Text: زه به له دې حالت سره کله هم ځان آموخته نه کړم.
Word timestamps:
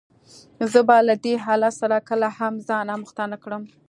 زه 0.71 0.79
به 0.87 0.97
له 1.07 1.15
دې 1.23 1.33
حالت 1.45 1.73
سره 1.81 1.97
کله 2.09 2.27
هم 2.37 2.53
ځان 2.67 2.87
آموخته 2.95 3.23
نه 3.31 3.37
کړم. 3.43 3.63